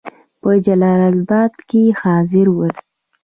[0.41, 2.73] په جلال آباد کې حاضر ول.